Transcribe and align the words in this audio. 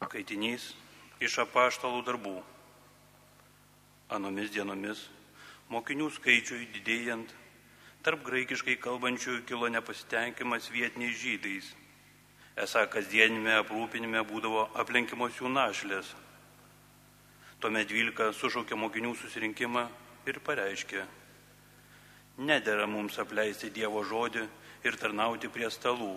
Skaitinys 0.00 0.70
iš 1.20 1.34
apaštalų 1.42 2.00
darbų. 2.06 2.38
Anomis 4.16 4.48
dienomis 4.54 5.02
mokinių 5.70 6.08
skaičiui 6.16 6.70
didėjant, 6.74 7.34
tarp 8.02 8.24
graikiškai 8.26 8.78
kalbančiųjų 8.80 9.42
kilo 9.46 9.68
nepasitenkimas 9.70 10.70
vietiniais 10.72 11.20
žydais. 11.20 11.68
Esą 12.64 12.86
kasdienime 12.90 13.52
aprūpinime 13.60 14.24
būdavo 14.26 14.64
aplenkimos 14.82 15.36
jų 15.38 15.52
našlės. 15.52 16.14
Tuomet 17.60 17.92
dvylika 17.92 18.32
sušaukė 18.32 18.80
mokinių 18.80 19.12
susirinkimą 19.20 19.84
ir 20.32 20.40
pareiškė, 20.48 21.04
nedėra 22.40 22.88
mums 22.88 23.20
apleisti 23.20 23.70
Dievo 23.70 24.02
žodį 24.08 24.48
ir 24.88 24.96
tarnauti 24.96 25.52
prie 25.52 25.68
stalų. 25.70 26.14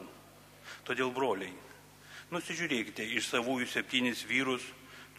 Todėl, 0.88 1.11
broliai, 1.11 1.52
nusižiūrėkite 2.34 3.05
iš 3.18 3.29
savųjų 3.29 3.68
septynis 3.70 4.23
vyrus, 4.25 4.63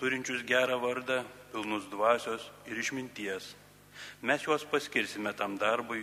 turinčius 0.01 0.43
gerą 0.47 0.81
vardą, 0.83 1.23
pilnus 1.53 1.87
dvasios 1.93 2.49
ir 2.67 2.81
išminties. 2.81 3.53
Mes 4.27 4.43
juos 4.43 4.65
paskirsime 4.67 5.33
tam 5.39 5.55
darbui, 5.61 6.03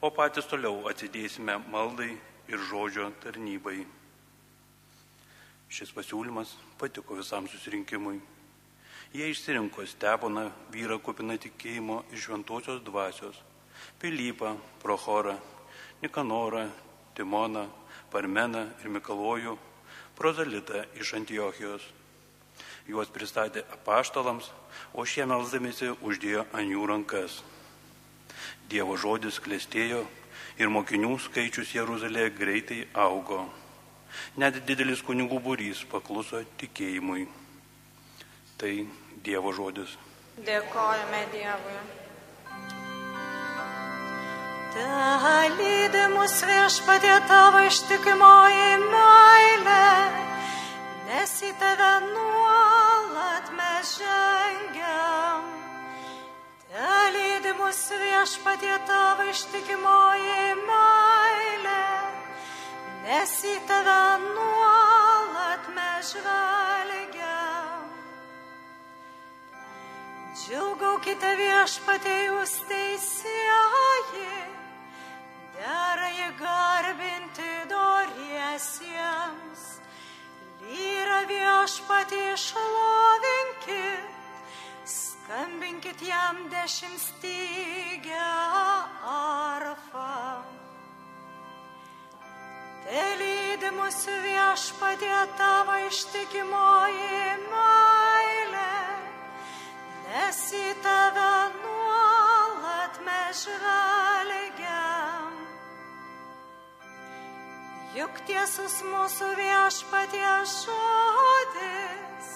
o 0.00 0.08
patys 0.14 0.48
toliau 0.48 0.86
atsidėsime 0.88 1.58
maldai 1.68 2.14
ir 2.48 2.64
žodžio 2.70 3.10
tarnybai. 3.22 3.82
Šis 5.68 5.92
pasiūlymas 5.92 6.54
patiko 6.80 7.18
visam 7.18 7.48
susirinkimui. 7.50 8.16
Jie 9.12 9.28
išsirinko 9.28 9.84
Steponą, 9.88 10.48
vyrą 10.72 10.98
kupiną 11.04 11.36
tikėjimo 11.40 12.02
iš 12.12 12.28
šventosios 12.28 12.80
dvasios, 12.84 13.36
Pilypą, 14.00 14.56
Prochorą, 14.80 15.36
Nikanorą, 16.02 16.68
Timoną, 17.16 17.68
Parmeną 18.12 18.64
ir 18.80 18.92
Mikalojų, 18.92 19.56
Prozalitą 20.18 20.82
iš 20.98 21.14
Antiochijos. 21.14 21.84
Juos 22.88 23.10
pristatė 23.14 23.62
apaštalams, 23.76 24.48
o 24.96 25.04
šie 25.06 25.26
melzdamėsi 25.28 25.92
uždėjo 26.02 26.46
ant 26.56 26.72
jų 26.72 26.86
rankas. 26.90 27.36
Dievo 28.72 28.96
žodis 28.98 29.38
klestėjo 29.44 30.00
ir 30.58 30.72
mokinių 30.74 31.14
skaičius 31.22 31.74
Jeruzalėje 31.76 32.34
greitai 32.34 32.80
augo. 32.98 33.44
Net 34.40 34.58
didelis 34.66 35.04
kunigų 35.06 35.38
būrys 35.44 35.84
pakluso 35.92 36.42
tikėjimui. 36.58 37.28
Tai 38.58 38.74
Dievo 39.22 39.54
žodis. 39.54 39.94
Dėkojame 40.42 41.24
Dievui. 41.30 42.07
Te 44.68 44.84
lydi 45.56 46.02
mus 46.12 46.34
viešpatie 46.44 47.14
tavo 47.28 47.62
ištikimoji 47.64 48.72
meilė, 48.82 49.92
nes 51.08 51.32
į 51.48 51.52
tave 51.60 51.92
nuolat 52.04 53.48
mes 53.56 53.94
žengiam. 54.02 55.46
Te 56.68 56.96
lydi 57.16 57.54
mus 57.56 57.80
viešpatie 58.02 58.76
tavo 58.90 59.24
ištikimoji 59.32 60.52
meilė, 60.68 61.86
nes 63.06 63.38
į 63.48 63.56
tave 63.72 64.02
nuolat 64.26 65.72
mes 65.78 66.12
žvelgiam. 66.12 66.77
Džiaugaukite 70.48 71.28
viešpatie 71.36 72.12
jūs 72.24 72.52
teisėjai, 72.70 74.36
dera 75.58 76.06
jį 76.08 76.28
garbinti 76.38 77.50
doriesiems. 77.68 79.66
Lyra 80.62 81.18
viešpatie 81.28 82.32
šlovinkit, 82.40 84.08
skambinkit 84.88 86.00
jam 86.08 86.40
dešimt 86.48 86.96
stygę 87.04 88.32
arfą. 89.12 90.16
Te 92.88 93.04
lydi 93.20 93.76
mūsų 93.76 94.16
viešpatie 94.24 95.18
tavo 95.36 95.76
ištikimoji 95.92 97.36
meilė, 97.50 98.07
nes 100.08 100.38
į 100.56 100.68
tave 100.84 101.32
nuolat 101.60 102.96
mes 103.04 103.42
žvelgiam. 103.44 105.34
Juk 107.96 108.20
tiesus 108.28 108.78
mūsų 108.88 109.28
viešpatie 109.40 110.32
žodis 110.54 112.30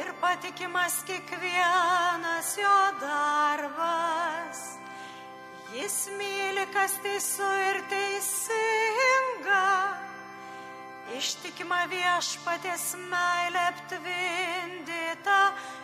ir 0.00 0.12
patikimas 0.22 1.00
kiekvienas 1.08 2.54
jo 2.60 2.76
darbas. 3.02 4.60
Jis 5.74 5.98
myli, 6.18 6.64
kas 6.74 6.96
teisų 7.04 7.50
ir 7.68 7.78
teisinga, 7.92 9.66
ištikima 11.18 11.84
viešpatės 11.92 12.88
meilė 13.04 13.68
aptvindyta 13.68 14.99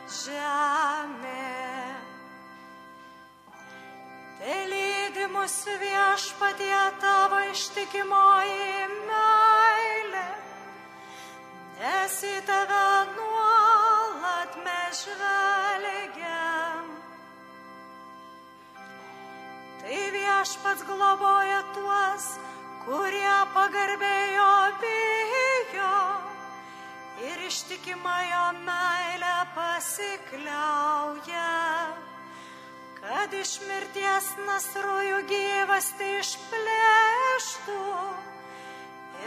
žemė. 0.06 1.66
Tai 4.38 4.58
lydi 4.70 5.26
mūsų 5.32 5.74
viešpatie 5.80 6.82
tavo 7.02 7.40
ištikimoji 7.50 8.84
meilė, 9.08 10.26
nes 11.80 12.18
į 12.30 12.36
tave 12.46 12.84
nuolat 13.16 14.60
mes 14.66 15.02
žvelgiam. 15.08 16.92
Tai 19.82 19.98
viešpats 20.14 20.86
globoja 20.86 21.64
tuos, 21.74 22.30
kurie 22.86 23.36
pagarbėjo 23.56 24.54
bijo 24.84 26.25
ir 27.26 27.38
ištikimąjo 27.46 28.52
meilę 28.66 29.36
pasikliauja, 29.54 31.52
kad 33.00 33.34
iš 33.34 33.52
mirties 33.66 34.26
nasrųjų 34.46 35.18
gyvas 35.30 35.88
tai 35.98 36.10
išplėštų 36.20 37.82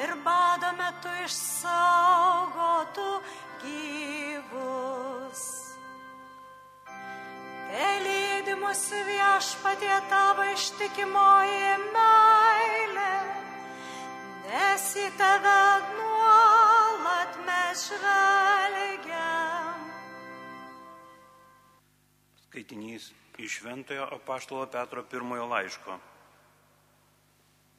ir 0.04 0.16
bado 0.24 0.70
metu 0.80 1.12
išsaugotų 1.26 3.10
gyvus. 3.64 5.44
Te 7.70 7.90
lydi 8.06 8.54
mūsų 8.64 9.00
viešpatie 9.10 9.98
tavo 10.12 10.44
ištikimoji 10.56 11.74
meilė, 11.96 13.16
nes 14.48 14.88
į 15.04 15.10
tave 15.20 15.60
nuolat 15.90 16.09
žvelgiam. 17.90 19.80
Skaitinys 22.46 23.10
iš 23.38 23.60
Šventojo 23.60 24.06
apaštalo 24.20 24.68
Petro 24.70 25.04
pirmojo 25.04 25.48
laiško. 25.50 26.00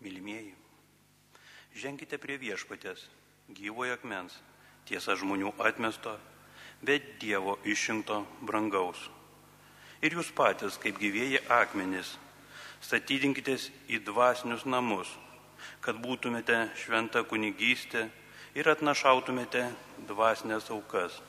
Mylimieji, 0.00 0.54
ženkite 1.76 2.18
prie 2.18 2.40
viešpatės, 2.40 3.06
gyvojo 3.52 3.94
akmens, 3.98 4.34
tiesa 4.88 5.16
žmonių 5.20 5.52
atmesto, 5.60 6.16
bet 6.80 7.16
Dievo 7.20 7.58
išrinkto 7.68 8.24
brangaus 8.40 9.10
ir 10.00 10.16
jūs 10.16 10.30
patys, 10.36 10.78
kaip 10.80 10.98
gyvėjai 11.00 11.42
akmenys, 11.60 12.14
statydinkitės 12.84 13.68
į 13.92 14.00
dvasinius 14.06 14.64
namus, 14.64 15.10
kad 15.84 16.00
būtumėte 16.00 16.70
šventa 16.80 17.22
kunigystė 17.28 18.08
ir 18.54 18.68
atnašautumėte 18.70 19.64
dvasinės 20.08 20.70
aukas, 20.74 21.20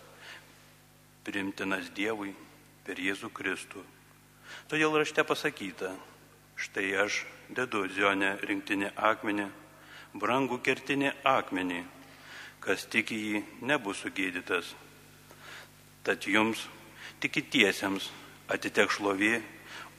primtinas 1.25 1.91
Dievui 1.95 2.33
per 2.85 2.99
Jėzų 2.99 3.29
Kristų. 3.33 3.83
Todėl 4.71 4.97
rašte 4.97 5.23
pasakyta, 5.27 5.91
štai 6.57 6.87
aš 7.03 7.23
dedu 7.53 7.85
zionę 7.93 8.35
rinktinį 8.47 8.91
akmenį, 8.97 9.47
brangų 10.17 10.59
kertinį 10.65 11.11
akmenį, 11.27 11.81
kas 12.61 12.85
tiki 12.89 13.17
jį 13.17 13.43
nebus 13.69 14.01
sugėdytas. 14.03 14.73
Tad 16.03 16.25
jums, 16.25 16.65
tikitiesiems, 17.21 18.09
atitek 18.49 18.91
šlovė, 18.91 19.41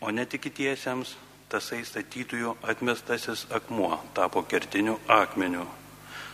o 0.03 0.11
netikitiesiems 0.11 1.15
tasai 1.53 1.83
statytojų 1.87 2.57
atmestasis 2.67 3.47
akmuo 3.55 4.01
tapo 4.17 4.43
kertiniu 4.49 4.99
akmeniu, 5.07 5.67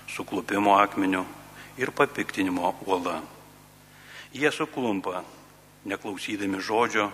suklupimo 0.09 0.77
akmeniu 0.77 1.25
ir 1.79 1.91
papiktinimo 1.91 2.75
uola. 2.87 3.21
Jie 4.33 4.51
suklumpa, 4.53 5.23
neklausydami 5.85 6.61
žodžio, 6.61 7.11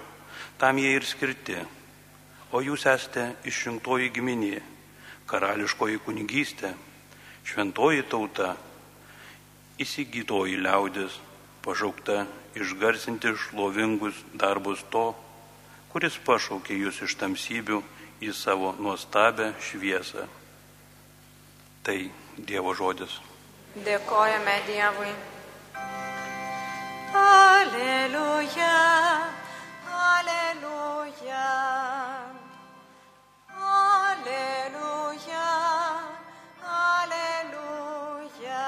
tam 0.59 0.79
jie 0.79 0.95
ir 0.97 1.05
skirti, 1.07 1.59
o 2.55 2.63
jūs 2.63 2.87
esate 2.87 3.35
išrinktoji 3.47 4.11
giminė, 4.15 4.63
karališkoji 5.31 6.01
kunigystė, 6.07 6.75
šventoji 7.45 8.07
tauta, 8.11 8.55
įsigytoji 9.79 10.59
liaudis, 10.63 11.19
pašaukta 11.65 12.25
išgarsinti 12.55 13.35
šlovingus 13.37 14.19
darbus 14.35 14.85
to, 14.91 15.13
kuris 15.93 16.19
pašaukė 16.27 16.77
jūs 16.79 17.03
iš 17.07 17.17
tamsybių 17.21 17.81
į 18.25 18.33
savo 18.35 18.75
nuostabę 18.79 19.53
šviesą. 19.63 20.27
Tai 21.85 21.99
Dievo 22.37 22.75
žodis. 22.75 23.21
Dėkojame 23.87 24.57
Dievui. 24.67 25.13
Aleliuja, 27.15 28.71
aleliuja, 29.95 31.45
aleliuja, 33.71 35.47
aleliuja. 36.81 38.67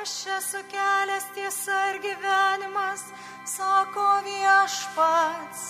Aš 0.00 0.16
esu 0.38 0.64
kelias 0.74 1.30
tiesa 1.38 1.78
ir 1.92 2.02
gyvenimas, 2.02 3.06
sako 3.46 4.08
viešpats. 4.26 5.62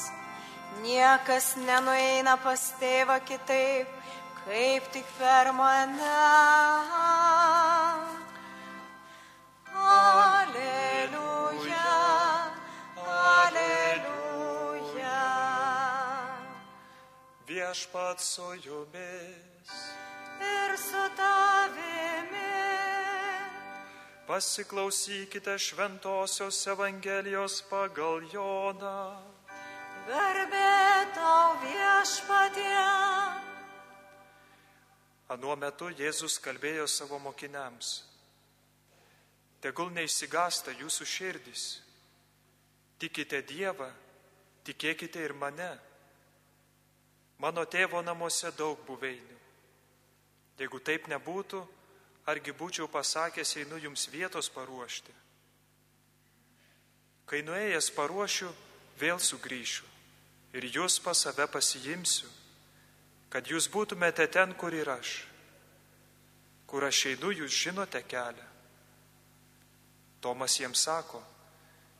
Niekas 0.81 1.55
nenueina 1.61 2.39
pas 2.41 2.73
tėvą 2.81 3.21
kitaip, 3.29 3.89
kaip 4.45 4.85
tik 4.93 5.07
per 5.19 5.53
mane. 5.53 6.21
Aleliuja, 9.95 11.23
aleliuja. 13.43 14.53
Viešpat 17.49 18.19
su 18.21 18.49
jumis. 18.65 19.73
Ir 20.41 20.71
su 20.79 21.05
tavimi. 21.17 22.55
Pasiklausykite 24.27 25.59
šventosios 25.59 26.67
Evangelijos 26.67 27.63
pagal 27.71 28.21
Joną. 28.33 29.05
Garbė 30.09 30.75
tau 31.17 31.57
viešpatie. 31.65 33.44
Anuo 35.33 35.55
metu 35.57 35.89
Jėzus 35.89 36.37
kalbėjo 36.43 36.85
savo 36.91 37.19
mokiniams. 37.23 38.03
Tegul 39.65 39.89
neišsigasta 39.97 40.75
jūsų 40.77 41.07
širdys. 41.09 41.65
Tikite 43.01 43.41
Dievą, 43.49 43.89
tikėkite 44.69 45.23
ir 45.25 45.33
mane. 45.33 45.71
Mano 47.41 47.65
tėvo 47.65 48.03
namuose 48.05 48.53
daug 48.59 48.85
buveinių. 48.87 49.39
Jeigu 50.61 50.79
taip 50.85 51.09
nebūtų, 51.11 51.63
argi 52.31 52.53
būčiau 52.55 52.87
pasakęs, 52.93 53.57
einu 53.65 53.81
jums 53.83 54.07
vietos 54.13 54.53
paruošti. 54.53 55.17
Kai 57.25 57.41
nuėjęs 57.43 57.91
paruošiu, 57.97 58.53
vėl 59.01 59.19
sugrįšiu 59.19 59.89
ir 60.55 60.69
jūs 60.71 61.01
pas 61.03 61.19
save 61.19 61.49
pasiimsiu, 61.51 62.29
kad 63.35 63.49
jūs 63.51 63.67
būtumėte 63.67 64.29
ten, 64.31 64.53
kur 64.55 64.71
ir 64.71 64.87
aš. 64.93 65.25
Kur 66.71 66.85
aš 66.87 67.01
einu, 67.11 67.33
jūs 67.35 67.51
žinote 67.51 67.99
kelią. 68.07 68.47
Tomas 70.23 70.55
jiems 70.61 70.85
sako, 70.87 71.19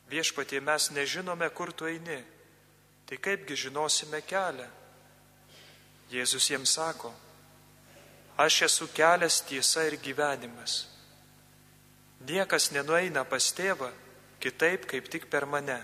viešpatie 0.07 0.61
mes 0.63 0.87
nežinome, 0.95 1.49
kur 1.51 1.73
tu 1.75 1.89
eini, 1.91 2.21
tai 3.05 3.19
kaipgi 3.19 3.59
žinosime 3.65 4.23
kelią. 4.23 4.69
Jėzus 6.15 6.47
jiems 6.53 6.77
sako, 6.79 7.11
aš 8.39 8.61
esu 8.69 8.87
kelias 8.95 9.41
tiesa 9.43 9.83
ir 9.89 9.99
gyvenimas. 9.99 10.85
Niekas 12.23 12.71
nenueina 12.71 13.27
pas 13.27 13.51
tėvą 13.51 13.91
kitaip, 14.39 14.87
kaip 14.87 15.11
tik 15.11 15.27
per 15.27 15.43
mane. 15.45 15.81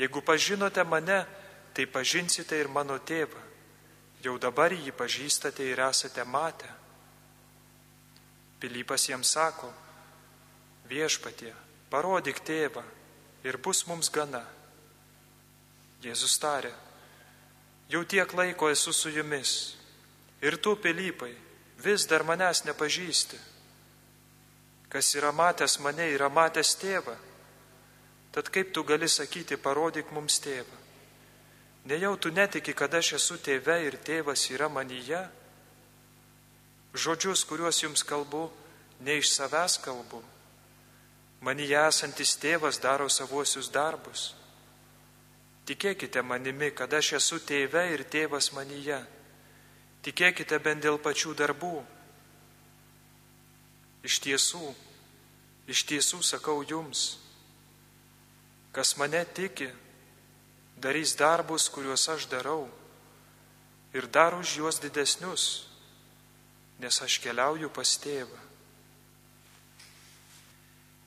Jeigu 0.00 0.24
pažinote 0.24 0.82
mane, 0.88 1.26
tai 1.74 1.86
pažinsite 1.90 2.56
ir 2.56 2.70
mano 2.70 2.96
tėvą. 3.02 3.42
Jau 4.24 4.38
dabar 4.40 4.72
jį 4.72 4.94
pažįstate 4.96 5.66
ir 5.68 5.82
esate 5.84 6.24
matę. 6.24 6.70
Pilypas 8.62 9.08
jiems 9.10 9.34
sako, 9.34 9.68
viešpatie, 10.88 11.52
parodyk 11.90 12.40
tėvą 12.46 12.84
ir 13.44 13.58
bus 13.58 13.82
mums 13.90 14.08
gana. 14.08 14.44
Jėzus 16.04 16.38
tarė, 16.40 16.70
jau 17.92 18.04
tiek 18.04 18.32
laiko 18.32 18.70
esu 18.72 18.92
su 18.92 19.12
jumis 19.12 19.74
ir 20.44 20.56
tu, 20.60 20.76
Pilypai, 20.76 21.32
vis 21.84 22.06
dar 22.06 22.24
manęs 22.24 22.64
nepažįsti. 22.64 23.40
Kas 24.88 25.10
yra 25.18 25.32
matęs 25.32 25.80
mane, 25.82 26.06
yra 26.14 26.30
matęs 26.30 26.76
tėvą. 26.78 27.16
Tad 28.32 28.48
kaip 28.52 28.72
tu 28.72 28.84
gali 28.84 29.08
sakyti, 29.08 29.56
parodyk 29.56 30.12
mums 30.14 30.38
tėvą? 30.44 30.83
Nejau 31.84 32.16
tu 32.16 32.30
netiki, 32.32 32.72
kad 32.72 32.94
aš 32.96 33.14
esu 33.18 33.36
tėve 33.36 33.76
ir 33.84 33.98
tėvas 34.00 34.46
yra 34.48 34.70
manyje? 34.72 35.20
Žodžius, 36.96 37.42
kuriuos 37.44 37.82
jums 37.82 38.04
kalbu, 38.06 38.46
ne 39.04 39.18
iš 39.20 39.34
savęs 39.34 39.76
kalbu. 39.84 40.22
Manyje 41.44 41.76
esantis 41.76 42.38
tėvas 42.40 42.80
daro 42.80 43.10
savuosius 43.12 43.68
darbus. 43.68 44.32
Tikėkite 45.68 46.22
manimi, 46.24 46.70
kad 46.72 46.92
aš 46.92 47.18
esu 47.20 47.40
tėve 47.44 47.84
ir 47.92 48.06
tėvas 48.08 48.52
manyje. 48.56 49.02
Tikėkite 50.04 50.56
bent 50.64 50.84
dėl 50.84 50.96
pačių 51.00 51.36
darbų. 51.36 51.76
Iš 54.04 54.18
tiesų, 54.24 54.72
iš 55.68 55.84
tiesų 55.88 56.20
sakau 56.24 56.58
jums, 56.68 57.18
kas 58.72 58.96
mane 59.00 59.24
tiki, 59.36 59.70
darys 60.84 61.16
darbus, 61.16 61.70
kuriuos 61.72 62.08
aš 62.12 62.28
darau, 62.28 62.68
ir 63.96 64.06
dar 64.06 64.36
už 64.36 64.58
juos 64.60 64.80
didesnius, 64.82 65.64
nes 66.78 67.00
aš 67.00 67.16
keliauju 67.24 67.72
pas 67.72 67.96
tėvą. 68.04 68.44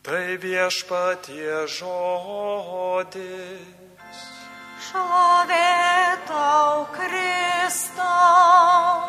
Tai 0.07 0.37
viešpatie 0.39 1.67
žodis. 1.67 3.59
Šlovė 4.87 6.15
tau 6.29 6.85
Kristau. 6.95 9.03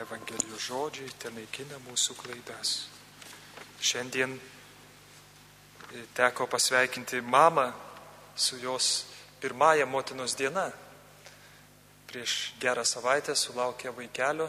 Evangelijos 0.00 0.64
žodžiai 0.64 1.12
ten 1.20 1.36
naikina 1.36 1.76
mūsų 1.84 2.16
klaidas. 2.16 2.88
Šiandien 3.84 4.32
teko 6.16 6.48
pasveikinti 6.48 7.20
mamą 7.20 7.68
su 8.32 8.56
jos 8.64 9.04
pirmąją 9.42 9.86
motinos 9.90 10.36
diena. 10.38 10.70
Prieš 12.06 12.54
gerą 12.62 12.84
savaitę 12.86 13.34
sulaukė 13.34 13.90
vaikelio, 13.96 14.46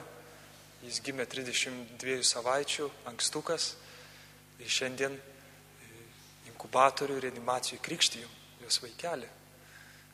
jis 0.83 0.99
gimė 1.01 1.25
32 1.25 2.21
savaičių, 2.27 2.89
ankstukas. 3.09 3.73
Ir 4.61 4.69
šiandien 4.69 5.15
inkubatorių 6.51 7.17
reanimacijų 7.23 7.81
krikštijų 7.83 8.27
jos 8.63 8.77
vaikelį. 8.83 9.27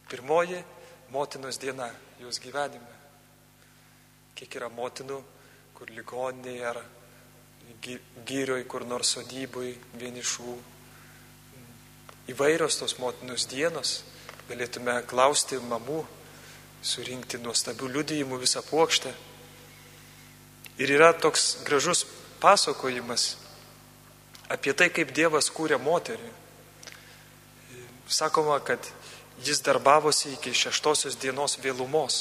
Pirmoji 0.09 0.63
motinos 1.11 1.59
diena 1.61 1.89
jos 2.21 2.39
gyvenime. 2.41 2.95
Kiek 4.39 4.55
yra 4.55 4.69
motinų, 4.71 5.19
kur 5.75 5.91
ligoninėje 5.91 6.65
ar 6.69 6.79
gyrioj, 8.25 8.63
kur 8.71 8.85
nors 8.87 9.11
sodybui, 9.17 9.75
vienišų. 9.99 10.55
Įvairios 12.31 12.79
tos 12.79 12.95
motinos 13.01 13.45
dienos. 13.49 13.99
Galėtume 14.49 14.95
klausti 15.05 15.59
mamų, 15.61 15.99
surinkti 16.81 17.37
nuostabių 17.37 17.91
liudijimų 17.93 18.39
visą 18.41 18.63
plokštę. 18.65 19.11
Ir 20.81 20.93
yra 20.95 21.11
toks 21.13 21.59
gražus 21.67 22.01
pasakojimas 22.41 23.35
apie 24.49 24.73
tai, 24.73 24.89
kaip 24.89 25.13
Dievas 25.13 25.51
kūrė 25.53 25.77
moterį. 25.77 26.31
Sakoma, 28.09 28.57
kad 28.65 28.89
jis 29.45 29.61
darbavosi 29.61 30.33
iki 30.33 30.55
šeštosios 30.57 31.19
dienos 31.21 31.59
vėlumos. 31.61 32.19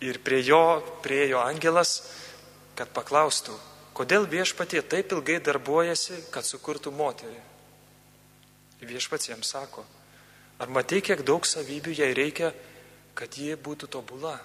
Ir 0.00 0.16
prie 0.24 0.40
jo 0.46 0.80
priejo 1.04 1.44
angelas, 1.44 1.98
kad 2.74 2.88
paklaustų, 2.96 3.52
kodėl 3.92 4.24
viešpatie 4.32 4.80
taip 4.80 5.12
ilgai 5.12 5.42
darbuojasi, 5.44 6.24
kad 6.32 6.48
sukurtų 6.48 6.90
moterį. 6.96 7.42
Viešpats 8.82 9.28
jam 9.28 9.44
sako, 9.46 9.84
ar 10.62 10.70
matai, 10.70 11.00
kiek 11.02 11.24
daug 11.26 11.42
savybių 11.42 11.94
jai 11.98 12.12
reikia, 12.14 12.52
kad 13.18 13.34
ji 13.34 13.56
būtų 13.58 13.88
tobula. 13.90 14.36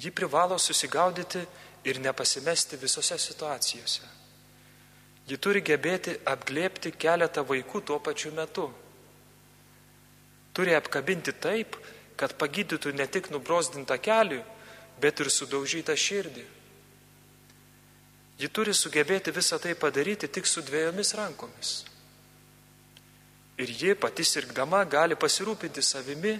Ji 0.00 0.10
privalo 0.10 0.58
susigaudyti 0.58 1.44
ir 1.86 2.00
nepasimesti 2.02 2.78
visose 2.80 3.18
situacijose. 3.18 4.08
Ji 5.30 5.36
turi 5.38 5.62
gebėti 5.62 6.16
apglėpti 6.26 6.90
keletą 6.98 7.44
vaikų 7.46 7.82
tuo 7.86 8.00
pačiu 8.02 8.32
metu. 8.34 8.66
Turi 10.56 10.74
apkabinti 10.74 11.36
taip, 11.38 11.76
kad 12.18 12.34
pagydytų 12.40 12.90
ne 12.98 13.06
tik 13.06 13.30
nubrosdintą 13.30 14.00
kelių, 14.02 14.40
bet 15.00 15.22
ir 15.22 15.30
sudaužytą 15.30 15.94
širdį. 15.94 16.42
Ji 18.40 18.48
turi 18.48 18.74
sugebėti 18.74 19.30
visą 19.36 19.60
tai 19.62 19.76
padaryti 19.78 20.28
tik 20.28 20.48
su 20.48 20.64
dviejomis 20.64 21.14
rankomis. 21.14 21.89
Ir 23.60 23.68
ji 23.76 23.94
pati 23.98 24.24
sirgdama 24.24 24.82
gali 24.88 25.18
pasirūpinti 25.20 25.82
savimi 25.84 26.32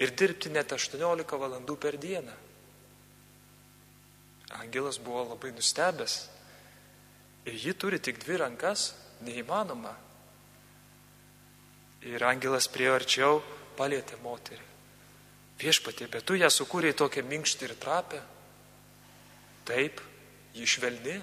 ir 0.00 0.12
dirbti 0.16 0.52
net 0.52 0.72
18 0.76 1.38
valandų 1.40 1.76
per 1.80 1.96
dieną. 2.00 2.34
Angelas 4.60 4.98
buvo 5.00 5.24
labai 5.30 5.54
nustebęs. 5.56 6.16
Ir 7.48 7.56
ji 7.56 7.72
turi 7.72 8.00
tik 8.02 8.18
dvi 8.20 8.36
rankas, 8.42 8.90
neįmanoma. 9.24 9.94
Ir 12.10 12.24
angelas 12.24 12.68
prie 12.68 12.90
arčiau 12.92 13.40
palėtė 13.78 14.18
moterį. 14.24 14.66
Viešpatie, 15.60 16.08
bet 16.08 16.24
tu 16.24 16.36
ją 16.40 16.48
sukūrėjai 16.52 16.96
tokią 16.96 17.24
minkštą 17.28 17.68
ir 17.68 17.74
trapę. 17.80 18.20
Taip, 19.68 20.00
ji 20.56 20.66
švelni, 20.66 21.18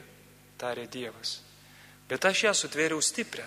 tarė 0.62 0.86
Dievas. 0.94 1.40
Bet 2.08 2.26
aš 2.26 2.44
ją 2.46 2.54
sutvėriau 2.56 3.02
stiprią. 3.02 3.46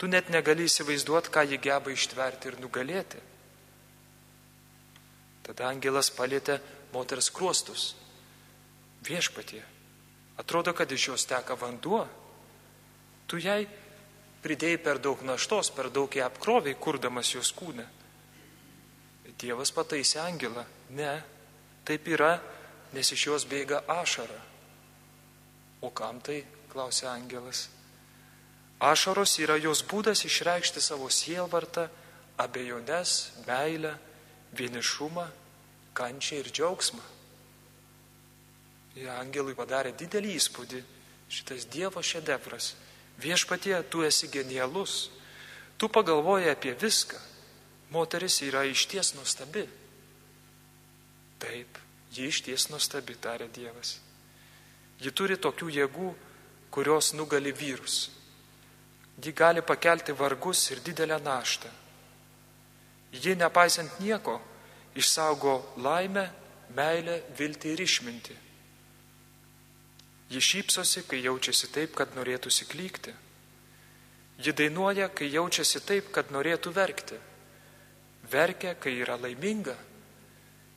Tu 0.00 0.08
net 0.08 0.30
negali 0.32 0.64
įsivaizduoti, 0.64 1.28
ką 1.28 1.44
ji 1.44 1.58
geba 1.60 1.92
ištverti 1.92 2.48
ir 2.48 2.56
nugalėti. 2.62 3.18
Tada 5.44 5.66
angelas 5.68 6.08
palėtė 6.16 6.56
moters 6.94 7.28
kruostus. 7.28 7.90
Viešpatie, 9.04 9.60
atrodo, 10.40 10.72
kad 10.76 10.88
iš 10.92 11.10
jos 11.10 11.26
teka 11.28 11.56
vanduo. 11.60 12.06
Tu 13.28 13.42
jai 13.44 13.66
pridėjai 14.40 14.78
per 14.80 15.00
daug 15.04 15.20
naštos, 15.24 15.68
per 15.72 15.90
daug 15.92 16.16
ją 16.16 16.28
apkroviai, 16.30 16.78
kurdamas 16.80 17.34
jos 17.34 17.52
kūną. 17.56 17.84
Dievas 19.40 19.72
pataisė 19.72 20.20
angelą. 20.20 20.64
Ne, 20.96 21.12
taip 21.88 22.08
yra, 22.12 22.34
nes 22.92 23.12
iš 23.12 23.26
jos 23.30 23.46
bėga 23.48 23.84
ašara. 23.88 24.40
O 25.80 25.92
kam 25.96 26.20
tai, 26.24 26.42
klausė 26.72 27.08
angelas. 27.08 27.68
Ašaros 28.80 29.36
yra 29.44 29.58
jos 29.60 29.82
būdas 29.84 30.24
išreikšti 30.24 30.80
savo 30.80 31.10
sielvartą, 31.12 31.90
abejonės, 32.40 33.32
meilę, 33.44 33.92
vienišumą, 34.56 35.26
kančią 35.94 36.40
ir 36.40 36.48
džiaugsmą. 36.48 37.02
Ir 38.96 39.10
angelui 39.12 39.54
padarė 39.54 39.92
didelį 39.94 40.32
įspūdį 40.38 40.80
šitas 41.30 41.66
Dievo 41.70 42.02
šedevras. 42.02 42.74
Viešpatie, 43.20 43.76
tu 43.92 44.02
esi 44.02 44.30
genialus. 44.32 45.10
Tu 45.78 45.88
pagalvoji 45.88 46.48
apie 46.50 46.72
viską. 46.74 47.20
Moteris 47.90 48.40
yra 48.46 48.64
išties 48.64 49.14
nuostabi. 49.14 49.66
Taip, 51.40 51.78
ji 52.12 52.28
išties 52.30 52.68
nuostabi, 52.70 53.16
tarė 53.20 53.48
Dievas. 53.52 53.98
Ji 55.00 55.12
turi 55.16 55.36
tokių 55.40 55.68
jėgų, 55.76 56.10
kurios 56.70 57.12
nugali 57.16 57.52
vyrus. 57.56 58.10
Ji 59.20 59.32
gali 59.32 59.62
pakelti 59.62 60.12
vargus 60.12 60.70
ir 60.70 60.80
didelę 60.80 61.18
naštą. 61.20 61.68
Ji, 63.12 63.34
nepaisant 63.36 63.98
nieko, 64.00 64.38
išsaugo 64.94 65.56
laimę, 65.76 66.28
meilę, 66.76 67.18
viltį 67.36 67.74
ir 67.74 67.82
išmintį. 67.84 68.36
Ji 70.30 70.40
šypsosi, 70.40 71.02
kai 71.10 71.24
jaučiasi 71.24 71.68
taip, 71.74 71.96
kad 71.98 72.14
norėtų 72.14 72.52
siklykti. 72.54 73.12
Ji 74.40 74.54
dainuoja, 74.56 75.10
kai 75.10 75.26
jaučiasi 75.28 75.82
taip, 75.84 76.12
kad 76.14 76.30
norėtų 76.30 76.72
verkti. 76.72 77.18
Verkia, 78.30 78.76
kai 78.78 78.94
yra 79.02 79.18
laiminga 79.18 79.74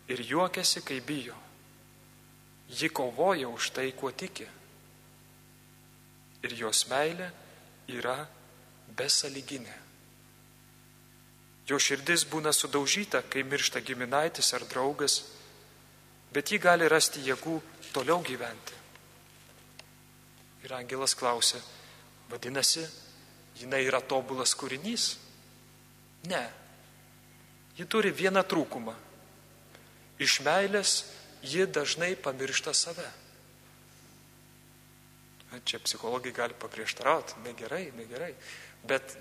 ir 0.09 0.25
juokiasi, 0.25 0.81
kai 0.81 0.99
bijo. 1.05 1.37
Ji 2.73 2.89
kovoja 2.89 3.47
už 3.47 3.69
tai, 3.77 3.91
kuo 3.93 4.11
tiki. 4.11 4.47
Ir 6.43 6.57
jos 6.57 6.87
meilė 6.89 7.29
yra 7.87 8.27
besaliginė. 8.97 9.75
Jo 11.67 11.79
širdis 11.79 12.25
būna 12.27 12.51
sudaužyta, 12.51 13.23
kai 13.31 13.43
miršta 13.47 13.79
giminaitis 13.79 14.51
ar 14.53 14.65
draugas, 14.67 15.21
bet 16.33 16.51
ji 16.51 16.59
gali 16.59 16.89
rasti 16.91 17.23
jėgų 17.23 17.59
toliau 17.95 18.19
gyventi. 18.25 18.75
Ir 20.63 20.73
angelas 20.75 21.15
klausė, 21.15 21.59
vadinasi, 22.31 22.83
jinai 23.59 23.83
yra 23.87 24.01
tobulas 24.01 24.55
kūrinys? 24.59 25.13
Ne. 26.27 26.43
Ji 27.77 27.87
turi 27.89 28.11
vieną 28.11 28.43
trūkumą. 28.47 28.93
Iš 30.23 30.39
meilės 30.45 31.03
ji 31.43 31.65
dažnai 31.67 32.13
pamiršta 32.15 32.73
save. 32.75 33.07
Čia 35.61 35.79
psichologai 35.83 36.33
gali 36.33 36.55
paprieštarauti, 36.57 37.41
negerai, 37.45 37.85
negerai. 37.97 38.33
Bet 38.83 39.15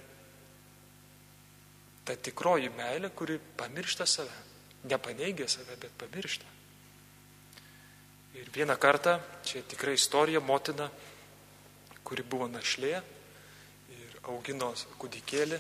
ta 2.09 2.17
tikroji 2.17 2.73
meilė, 2.77 3.13
kuri 3.15 3.39
pamiršta 3.59 4.07
save, 4.09 4.33
nepaneigia 4.89 5.49
save, 5.51 5.77
bet 5.81 5.93
pamiršta. 6.01 6.49
Ir 8.41 8.49
vieną 8.55 8.79
kartą, 8.81 9.19
čia 9.45 9.61
tikrai 9.69 9.95
istorija, 9.99 10.41
motina, 10.41 10.89
kuri 12.03 12.25
buvo 12.25 12.49
našlė 12.49 12.95
ir 13.93 14.17
augino 14.33 14.73
kūdikėlį, 14.99 15.59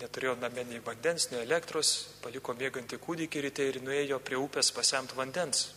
neturėjo 0.00 0.34
namie 0.40 0.64
nei 0.68 0.80
vandens, 0.84 1.28
nei 1.30 1.42
elektros, 1.44 1.92
paliko 2.24 2.56
mėgantį 2.56 2.98
kūdikį 3.00 3.44
ryte 3.46 3.68
ir 3.68 3.80
nuėjo 3.84 4.18
prie 4.24 4.40
upės 4.40 4.72
pasiemti 4.76 5.16
vandens. 5.16 5.68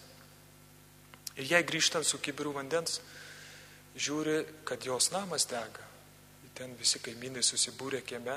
Ir 1.39 1.51
jai 1.53 1.62
grįžtant 1.63 2.08
su 2.08 2.20
kibiru 2.20 2.51
vandens, 2.56 3.00
žiūri, 4.00 4.38
kad 4.68 4.86
jos 4.86 5.12
namas 5.13 5.48
dega. 5.50 5.86
Ten 6.56 6.74
visi 6.79 7.00
kaimynai 7.03 7.44
susibūrė 7.46 8.01
kieme, 8.03 8.36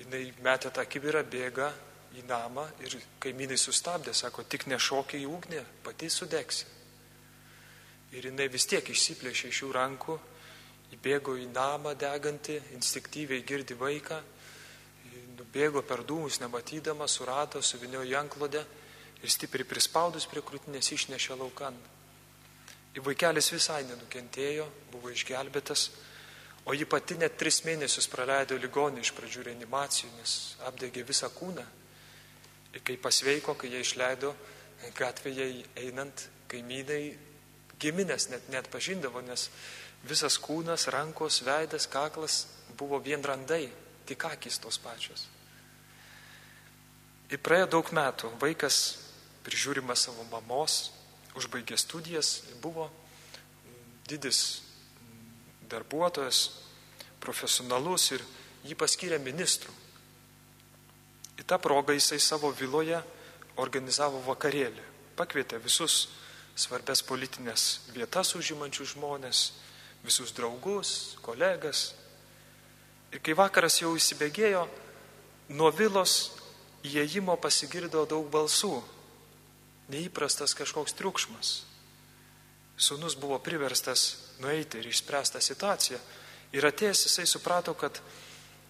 jinai 0.00 0.24
metė 0.44 0.72
tą 0.74 0.84
kibirą, 0.84 1.22
bėga 1.24 1.70
į 2.18 2.24
namą 2.28 2.66
ir 2.84 2.98
kaimynai 3.20 3.56
sustabdė, 3.60 4.12
sako, 4.16 4.44
tik 4.44 4.66
nešokiai 4.68 5.22
į 5.24 5.30
ugnį, 5.30 5.62
pati 5.84 6.10
sudegsi. 6.12 6.66
Ir 8.16 8.30
jinai 8.30 8.48
vis 8.52 8.66
tiek 8.68 8.84
išsiplėšė 8.84 9.52
iš 9.52 9.62
jų 9.62 9.70
rankų, 9.76 10.18
įbėgo 10.96 11.36
į 11.36 11.50
namą 11.52 11.92
degantį, 12.00 12.60
instinktyviai 12.76 13.44
girdi 13.44 13.76
vaiką 13.76 14.22
nubėgo 15.38 15.82
per 15.82 16.04
dūmus, 16.04 16.40
nematydama, 16.42 17.08
surado, 17.08 17.62
suvinio 17.62 18.02
janklodę 18.04 18.64
ir 19.22 19.30
stipriai 19.30 19.66
prispaudus 19.66 20.26
prie 20.26 20.42
krūtinės 20.42 20.92
išnešė 20.94 21.38
laukan. 21.38 21.76
Ir 22.96 23.04
vaikelis 23.04 23.50
visai 23.52 23.82
nenukentėjo, 23.88 24.66
buvo 24.92 25.10
išgelbėtas, 25.12 25.88
o 26.68 26.74
ji 26.76 26.86
pati 26.88 27.18
net 27.20 27.36
tris 27.40 27.62
mėnesius 27.64 28.08
praleido 28.12 28.56
ligonį 28.60 29.04
iš 29.04 29.12
pradžių 29.16 29.44
reanimacijų, 29.50 30.10
nes 30.18 30.34
apdegė 30.68 31.04
visą 31.08 31.30
kūną. 31.32 31.64
Ir 32.74 32.84
kai 32.84 32.98
pasveiko, 33.00 33.54
kai 33.56 33.70
jie 33.72 33.80
išleido 33.84 34.34
gatvėje 34.98 35.48
einant, 35.84 36.28
kaimynai 36.48 37.02
giminės 37.80 38.28
net 38.32 38.48
net 38.52 38.68
pažindavo, 38.72 39.22
nes 39.24 39.48
visas 40.08 40.38
kūnas, 40.42 40.88
rankos, 40.92 41.42
veidas, 41.46 41.88
kaklas 41.90 42.46
buvo 42.78 43.00
vien 43.02 43.22
randai, 43.24 43.66
tik 44.06 44.24
akis 44.28 44.58
tos 44.62 44.78
pačios. 44.82 45.26
Ir 47.28 47.40
praėjo 47.44 47.68
daug 47.76 47.90
metų, 47.92 48.30
vaikas 48.40 48.78
prižiūrimas 49.44 50.06
savo 50.06 50.24
mamos, 50.30 50.88
užbaigė 51.38 51.78
studijas, 51.78 52.42
buvo 52.62 52.88
didis 54.08 54.62
darbuotojas, 55.68 56.48
profesionalus 57.20 58.10
ir 58.16 58.24
jį 58.66 58.76
paskyrė 58.78 59.18
ministru. 59.22 59.72
Į 61.38 61.46
tą 61.46 61.58
progą 61.62 61.94
jisai 61.94 62.18
savo 62.22 62.50
viloje 62.54 62.98
organizavo 63.62 64.20
vakarėlį, 64.26 64.82
pakvietė 65.18 65.60
visus 65.62 66.08
svarbės 66.58 67.04
politinės 67.06 67.90
vietas 67.94 68.34
užimančių 68.38 68.86
žmonės, 68.94 69.52
visus 70.02 70.32
draugus, 70.34 71.16
kolegas. 71.22 71.92
Ir 73.14 73.22
kai 73.24 73.36
vakaras 73.38 73.78
jau 73.80 73.94
įsibėgėjo, 73.96 74.66
nuo 75.54 75.70
vilos 75.74 76.34
įėjimo 76.86 77.38
pasigirdo 77.40 78.04
daug 78.10 78.26
balsų, 78.30 78.76
neįprastas 79.92 80.54
kažkoks 80.58 80.96
triukšmas. 80.98 81.52
Sūnus 82.78 83.16
buvo 83.18 83.38
priverstas 83.42 84.34
nueiti 84.42 84.78
ir 84.78 84.88
išspręsti 84.92 85.42
situaciją. 85.42 85.98
Ir 86.54 86.64
atėjęs 86.64 87.04
jisai 87.08 87.26
suprato, 87.26 87.74
kad 87.74 87.98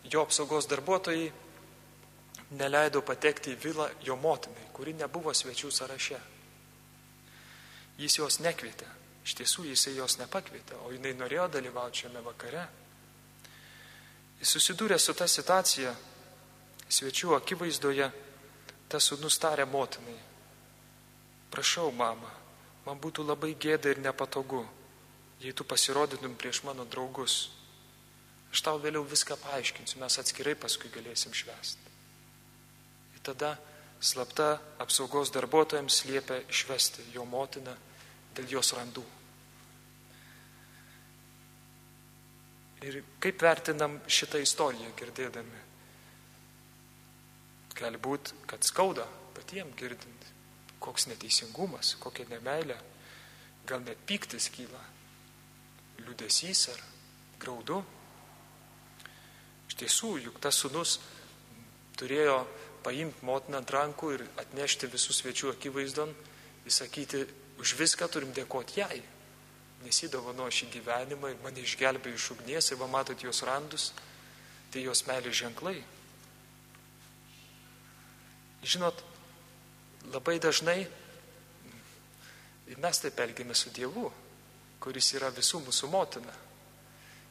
jo 0.08 0.22
apsaugos 0.25 0.66
darbuotojai 0.70 1.28
neleido 2.58 3.02
patekti 3.04 3.52
į 3.52 3.60
vilą 3.62 3.88
jo 4.06 4.16
motinai, 4.16 4.70
kuri 4.72 4.94
nebuvo 4.96 5.34
svečių 5.34 5.70
sąraše. 5.75 6.20
Jis 7.98 8.18
jos 8.18 8.40
nekvietė. 8.40 8.88
Iš 9.28 9.34
tiesų 9.37 9.66
jisai 9.68 9.92
jos 9.98 10.16
nepakvietė, 10.16 10.78
o 10.87 10.92
jinai 10.94 11.12
norėjo 11.12 11.48
dalyvauti 11.58 12.04
šiame 12.04 12.22
vakare. 12.25 12.62
Jis 14.40 14.54
susidūrė 14.54 14.96
su 15.02 15.12
ta 15.18 15.26
situacija, 15.28 15.92
svečių 16.88 17.34
akivaizdoje 17.37 18.08
tas 18.88 19.10
sūnus 19.10 19.37
tarė 19.42 19.66
motinai. 19.68 20.16
Prašau, 21.52 21.90
mama, 21.94 22.30
man 22.86 23.00
būtų 23.00 23.24
labai 23.26 23.54
gėda 23.60 23.92
ir 23.92 24.02
nepatogu, 24.04 24.64
jei 25.42 25.52
tu 25.52 25.64
pasirodytum 25.64 26.36
prieš 26.38 26.62
mano 26.66 26.86
draugus. 26.88 27.48
Aš 28.52 28.64
tau 28.64 28.78
vėliau 28.80 29.04
viską 29.04 29.36
paaiškinsiu, 29.42 30.00
mes 30.00 30.18
atskirai 30.20 30.56
paskui 30.56 30.90
galėsim 30.92 31.34
švęsti. 31.36 31.92
Ir 33.14 33.24
tada 33.26 33.56
slapta 34.00 34.56
apsaugos 34.80 35.32
darbuotojams 35.34 36.04
liepia 36.08 36.40
išvesti 36.48 37.10
jo 37.12 37.26
motiną 37.28 37.74
dėl 38.36 38.58
jos 38.58 38.72
randų. 38.78 39.04
Ir 42.86 43.00
kaip 43.18 43.42
vertinam 43.42 43.98
šitą 44.06 44.38
istoriją 44.38 44.92
girdėdami? 44.98 45.64
Gali 47.78 47.98
būti, 48.02 48.34
kad 48.46 48.62
skauda 48.66 49.06
patiems 49.34 49.74
girdint, 49.78 50.17
koks 50.82 51.08
neteisingumas, 51.11 51.97
kokia 52.00 52.26
nemailė, 52.30 52.76
gal 53.68 53.82
net 53.85 54.00
piktis 54.08 54.49
kyla, 54.54 54.80
liūdėsys 56.04 56.68
ar 56.73 56.82
graudu. 57.42 57.82
Iš 59.68 59.76
tiesų, 59.82 60.14
juk 60.25 60.40
tas 60.42 60.58
sunus 60.62 60.99
turėjo 61.99 62.40
paimti 62.85 63.26
motiną 63.26 63.61
ant 63.61 63.75
rankų 63.75 64.14
ir 64.14 64.25
atnešti 64.40 64.88
visus 64.90 65.20
svečių 65.20 65.52
akivaizdon, 65.52 66.14
įsakyti, 66.68 67.25
už 67.58 67.75
viską 67.78 68.06
turim 68.12 68.32
dėkoti 68.37 68.80
jai, 68.80 69.00
nes 69.82 70.02
jį 70.02 70.11
dovano 70.12 70.47
šį 70.50 70.70
gyvenimą 70.76 71.32
ir 71.32 71.40
mane 71.42 71.62
išgelbėjo 71.64 72.18
iš 72.18 72.30
ugnies 72.35 72.70
ir 72.70 72.80
va 72.80 72.88
matot 72.90 73.23
jos 73.23 73.42
randus, 73.47 73.90
tai 74.73 74.85
jos 74.87 75.04
meilės 75.08 75.38
ženklai. 75.42 75.76
Žinot, 78.62 79.02
labai 80.12 80.38
dažnai 80.42 80.82
mes 82.78 82.98
taip 82.98 83.18
elgiame 83.20 83.54
su 83.54 83.70
Dievu, 83.74 84.10
kuris 84.80 85.10
yra 85.18 85.30
visų 85.34 85.60
mūsų 85.66 85.90
motina. 85.90 86.34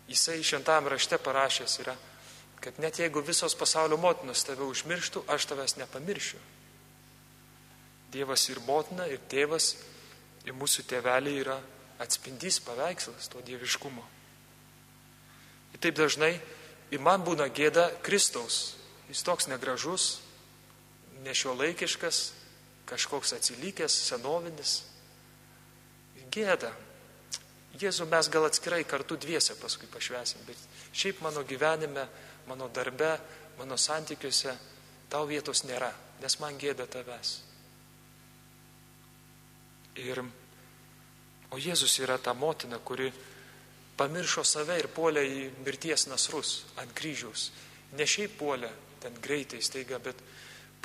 Jisai 0.08 0.40
šventam 0.44 0.88
rašte 0.92 1.20
parašęs 1.20 1.80
yra, 1.84 1.96
kad 2.64 2.80
net 2.84 3.00
jeigu 3.00 3.22
visos 3.24 3.56
pasaulio 3.56 4.00
motinos 4.00 4.44
tave 4.48 4.66
užmirštų, 4.68 5.26
aš 5.32 5.48
tavęs 5.52 5.78
nepamiršiu. 5.80 6.40
Dievas 8.12 8.48
ir 8.50 8.60
motina, 8.66 9.08
ir 9.12 9.20
tėvas, 9.30 9.76
ir 10.48 10.56
mūsų 10.56 10.88
tėveliai 10.88 11.42
yra 11.44 11.58
atspindys 12.04 12.60
paveikslas 12.64 13.28
to 13.32 13.42
dieviškumo. 13.44 14.04
Ir 15.76 15.84
taip 15.84 15.98
dažnai 16.00 16.38
ir 16.92 17.04
man 17.04 17.24
būna 17.24 17.50
gėda 17.52 17.90
Kristaus. 18.04 18.76
Jis 19.08 19.24
toks 19.24 19.48
negražus, 19.52 20.18
nešiuolaikiškas, 21.24 22.32
kažkoks 22.88 23.36
atsilikęs, 23.38 23.96
senovinis. 24.10 24.82
Gėda. 26.32 26.72
Jėzų 27.78 28.08
mes 28.10 28.30
gal 28.34 28.48
atskirai 28.48 28.82
kartu 28.90 29.18
dviese 29.22 29.56
paskui 29.60 29.90
pašvesim, 29.92 30.42
bet 30.48 30.58
šiaip 30.98 31.22
mano 31.22 31.44
gyvenime, 31.46 32.08
mano 32.48 32.72
darbe, 32.74 33.12
mano 33.60 33.78
santykiuose 33.78 34.56
tau 35.12 35.28
vietos 35.30 35.62
nėra, 35.68 35.92
nes 36.24 36.40
man 36.42 36.58
gėda 36.58 36.88
tavęs. 36.90 37.36
Ir, 40.02 40.22
o 41.52 41.60
Jėzus 41.62 42.00
yra 42.02 42.18
ta 42.22 42.34
motina, 42.34 42.80
kuri 42.80 43.12
pamiršo 43.98 44.44
save 44.46 44.78
ir 44.82 44.90
puolė 44.94 45.24
į 45.26 45.46
mirties 45.66 46.08
nasrus 46.10 46.64
ant 46.82 46.94
kryžiaus. 46.98 47.50
Ne 47.98 48.06
šiaip 48.06 48.38
puolė 48.40 48.70
ten 49.02 49.16
greitai 49.22 49.62
staiga, 49.62 50.00
bet 50.02 50.22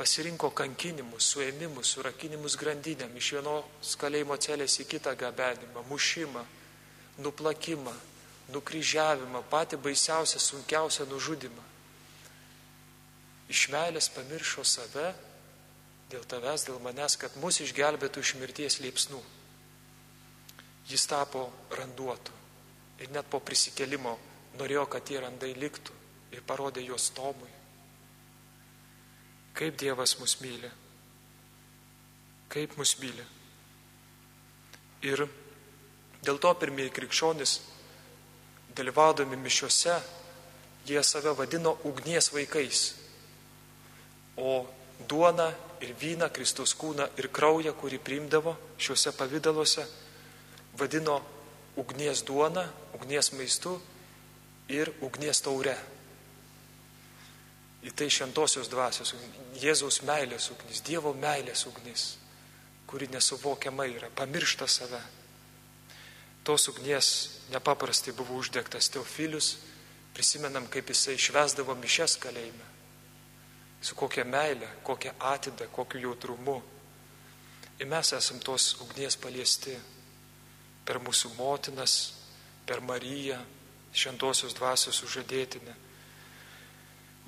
pasirinko 0.03 0.51
kankinimus, 0.51 1.29
suėmimus, 1.31 1.93
surakinimus 1.95 2.57
grandinėm, 2.59 3.13
iš 3.21 3.29
vienos 3.37 3.93
kalėjimo 4.01 4.35
celės 4.43 4.81
į 4.83 4.89
kitą 4.91 5.13
gabenimą, 5.15 5.85
mušimą, 5.87 6.43
nuplakimą, 7.23 7.93
nukryžiavimą, 8.51 9.45
patį 9.53 9.79
baisiausią, 9.85 10.43
sunkiausią 10.43 11.07
nužudimą. 11.07 11.69
Iš 13.53 13.69
meilės 13.71 14.11
pamiršo 14.11 14.67
save 14.67 15.13
dėl 16.11 16.27
tavęs, 16.27 16.67
dėl 16.67 16.83
manęs, 16.83 17.15
kad 17.21 17.39
mus 17.39 17.63
išgelbėtų 17.63 18.27
iš 18.27 18.35
mirties 18.43 18.81
liepsnų. 18.83 19.23
Jis 20.91 21.07
tapo 21.07 21.47
randuotų 21.79 22.35
ir 23.07 23.15
net 23.15 23.31
po 23.31 23.39
prisikelimo 23.39 24.19
norėjo, 24.59 24.89
kad 24.91 25.07
tie 25.07 25.23
randai 25.23 25.55
liktų 25.55 25.95
ir 26.35 26.43
parodė 26.43 26.83
juos 26.91 27.13
Tomui. 27.15 27.62
Kaip 29.55 29.79
Dievas 29.79 30.17
mus 30.21 30.39
myli. 30.41 30.71
Kaip 32.49 32.77
mus 32.77 32.97
myli. 33.01 33.25
Ir 35.03 35.27
dėl 36.23 36.39
to 36.39 36.53
pirmieji 36.55 36.93
krikščionys, 36.95 37.57
dalyvaudami 38.77 39.37
mišiuose, 39.37 39.97
jie 40.87 41.03
save 41.05 41.35
vadino 41.37 41.77
ugnies 41.85 42.31
vaikais. 42.33 42.83
O 44.37 44.65
duona 45.09 45.51
ir 45.83 45.95
vyną, 45.99 46.31
Kristus 46.33 46.77
kūną 46.79 47.09
ir 47.19 47.29
kraują, 47.35 47.75
kurį 47.75 47.99
priimdavo 47.99 48.55
šiuose 48.79 49.13
pavydaluose, 49.19 49.85
vadino 50.79 51.19
ugnies 51.77 52.23
duona, 52.27 52.65
ugnies 52.95 53.33
maistu 53.37 53.77
ir 54.69 54.93
ugnies 55.03 55.43
taure. 55.43 55.77
Į 57.83 57.91
tai 57.99 58.07
šventosios 58.15 58.71
dvasios, 58.71 59.15
Jėzaus 59.59 60.03
meilės 60.07 60.51
ugnis, 60.55 60.83
Dievo 60.87 61.11
meilės 61.19 61.65
ugnis, 61.67 62.05
kuri 62.87 63.09
nesuvokiama 63.11 63.89
yra, 63.91 64.11
pamiršta 64.15 64.69
save. 64.71 65.01
Tos 66.47 66.69
ugnies 66.71 67.09
nepaprastai 67.51 68.15
buvo 68.15 68.39
uždegtas 68.39 68.91
Teofilius, 68.91 69.57
prisimenam, 70.15 70.67
kaip 70.71 70.91
jisai 70.93 71.17
švesdavo 71.19 71.75
mišes 71.79 72.19
kalėjime. 72.23 72.69
Su 73.83 73.97
kokia 73.99 74.25
meilė, 74.29 74.69
kokia 74.87 75.15
atida, 75.33 75.67
kokiu 75.75 76.05
jautrumu. 76.05 76.61
Ir 77.81 77.89
mes 77.91 78.13
esam 78.15 78.39
tos 78.39 78.77
ugnies 78.85 79.17
paliesti 79.19 79.75
per 80.87 81.01
mūsų 81.03 81.33
motinas, 81.35 81.97
per 82.67 82.83
Mariją, 82.85 83.41
šventosios 83.93 84.55
dvasios 84.55 85.03
užadėtinę. 85.07 85.75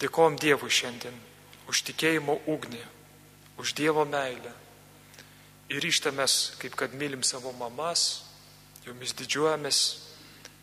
Dėkojom 0.02 0.37
Dievui 0.40 0.72
šiandien 0.72 1.14
už 1.70 1.85
tikėjimo 1.88 2.40
ugnį, 2.50 2.83
už 3.62 3.74
Dievo 3.78 4.04
meilę. 4.09 4.52
Ir 5.72 5.80
ryštamės, 5.80 6.57
kaip 6.61 6.76
kad 6.76 6.92
mylim 6.92 7.22
savo 7.24 7.54
mamas, 7.57 8.24
jomis 8.85 9.14
didžiuojamės, 9.16 9.80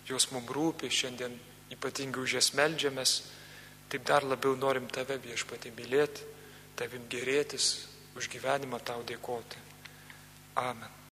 jos 0.05 0.29
mums 0.35 0.51
rūpi, 0.53 0.91
šiandien 0.93 1.33
ypatingai 1.73 2.21
už 2.21 2.37
jas 2.37 2.51
melžiamės, 2.57 3.17
taip 3.89 4.05
dar 4.07 4.27
labiau 4.27 4.55
norim 4.59 4.87
tave 4.91 5.17
viešpatį 5.23 5.73
mylėti, 5.79 6.27
tavim 6.77 7.07
gerėtis, 7.09 7.73
už 8.15 8.29
gyvenimą 8.31 8.79
tau 8.85 9.03
dėkoti. 9.07 9.69
Amen. 10.59 11.00